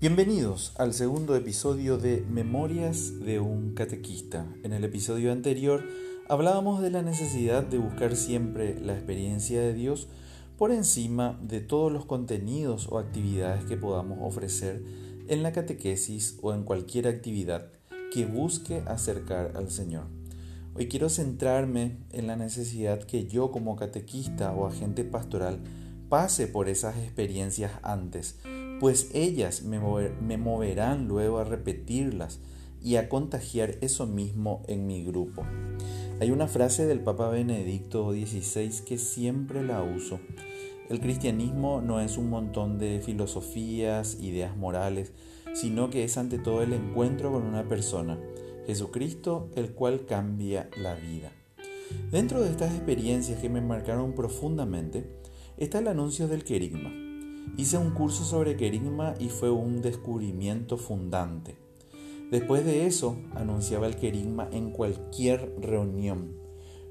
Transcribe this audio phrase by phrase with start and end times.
[0.00, 4.46] Bienvenidos al segundo episodio de Memorias de un catequista.
[4.62, 5.82] En el episodio anterior
[6.28, 10.06] hablábamos de la necesidad de buscar siempre la experiencia de Dios
[10.56, 14.84] por encima de todos los contenidos o actividades que podamos ofrecer
[15.26, 17.66] en la catequesis o en cualquier actividad
[18.12, 20.04] que busque acercar al Señor.
[20.76, 25.58] Hoy quiero centrarme en la necesidad que yo como catequista o agente pastoral
[26.08, 28.38] pase por esas experiencias antes
[28.80, 29.78] pues ellas me,
[30.38, 32.40] moverán luego a repetirlas
[32.82, 35.44] y a contagiar eso mismo en mi grupo.
[36.20, 40.20] Hay una frase del Papa Benedicto XVI que siempre la uso.
[40.88, 45.12] El cristianismo no es un montón de filosofías, ideas morales,
[45.54, 48.18] sino que es ante todo el encuentro con una persona,
[48.66, 51.32] Jesucristo, el cual cambia la vida.
[52.10, 55.04] Dentro de estas experiencias que me marcaron profundamente
[55.56, 57.07] está el anuncio del querigma
[57.56, 61.56] Hice un curso sobre querigma y fue un descubrimiento fundante.
[62.30, 66.36] Después de eso, anunciaba el querigma en cualquier reunión.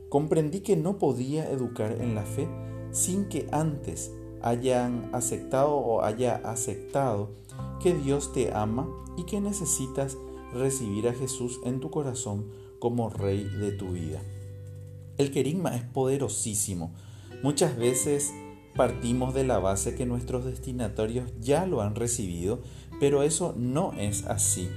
[0.09, 2.47] Comprendí que no podía educar en la fe
[2.91, 7.29] sin que antes hayan aceptado o haya aceptado
[7.81, 10.17] que Dios te ama y que necesitas
[10.53, 12.47] recibir a Jesús en tu corazón
[12.79, 14.21] como Rey de tu vida.
[15.17, 16.93] El querigma es poderosísimo.
[17.43, 18.33] Muchas veces
[18.77, 22.61] partimos de la base que nuestros destinatorios ya lo han recibido,
[22.99, 24.69] pero eso no es así.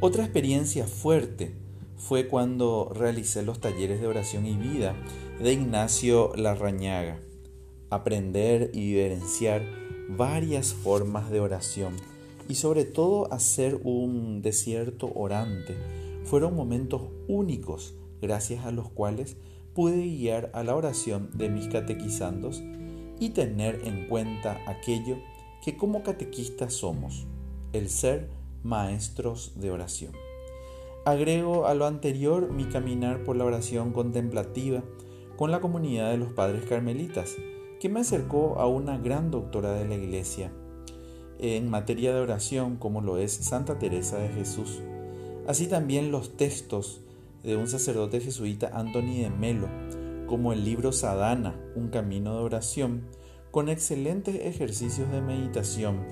[0.00, 1.54] Otra experiencia fuerte
[1.96, 4.94] fue cuando realicé los talleres de oración y vida
[5.40, 7.20] de Ignacio Larrañaga.
[7.88, 9.62] Aprender y vivenciar
[10.08, 11.94] varias formas de oración
[12.48, 15.74] y sobre todo hacer un desierto orante
[16.24, 19.36] fueron momentos únicos gracias a los cuales
[19.74, 22.62] pude guiar a la oración de mis catequizandos
[23.18, 25.16] y tener en cuenta aquello
[25.62, 27.26] que como catequistas somos,
[27.72, 28.28] el ser
[28.62, 30.12] maestros de oración.
[31.04, 34.82] Agrego a lo anterior mi caminar por la oración contemplativa
[35.36, 37.36] con la comunidad de los padres carmelitas,
[37.80, 40.50] que me acercó a una gran doctora de la Iglesia
[41.38, 44.80] en materia de oración como lo es Santa Teresa de Jesús.
[45.46, 47.00] Así también los textos
[47.42, 49.68] de un sacerdote jesuita Anthony de Melo,
[50.26, 53.06] como el libro Sadana, un camino de oración,
[53.50, 56.04] con excelentes ejercicios de meditación,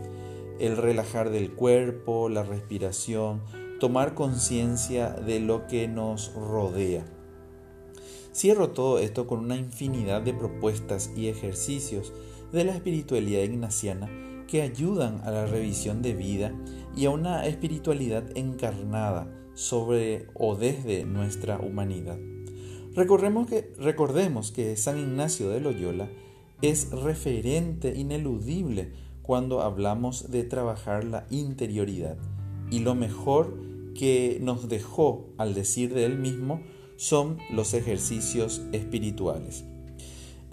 [0.59, 3.43] el relajar del cuerpo, la respiración,
[3.81, 7.05] tomar conciencia de lo que nos rodea.
[8.35, 12.13] Cierro todo esto con una infinidad de propuestas y ejercicios
[12.53, 14.09] de la espiritualidad ignaciana
[14.49, 16.53] que ayudan a la revisión de vida
[16.97, 22.19] y a una espiritualidad encarnada sobre o desde nuestra humanidad.
[22.95, 26.09] Recordemos que, recordemos que San Ignacio de Loyola
[26.63, 32.17] es referente ineludible cuando hablamos de trabajar la interioridad.
[32.71, 33.59] Y lo mejor
[33.95, 36.63] que nos dejó al decir de él mismo
[36.97, 39.65] son los ejercicios espirituales.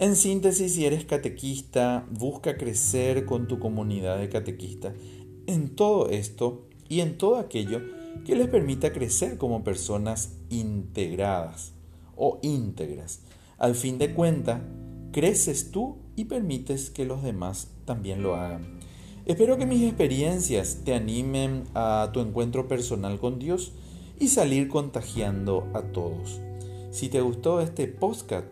[0.00, 4.94] En síntesis, si eres catequista, busca crecer con tu comunidad de catequistas
[5.46, 7.82] en todo esto y en todo aquello
[8.24, 11.74] que les permita crecer como personas integradas
[12.16, 13.22] o íntegras.
[13.58, 14.60] Al fin de cuentas,
[15.12, 18.80] creces tú y permites que los demás también lo hagan.
[19.24, 23.72] Espero que mis experiencias te animen a tu encuentro personal con Dios
[24.18, 26.40] y salir contagiando a todos.
[26.90, 28.46] Si te gustó este podcast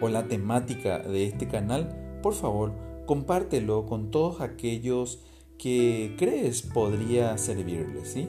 [0.00, 2.72] o la temática de este canal, por favor,
[3.06, 5.20] compártelo con todos aquellos
[5.58, 8.28] que crees podría servirles, ¿sí?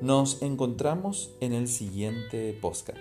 [0.00, 2.98] Nos encontramos en el siguiente podcast.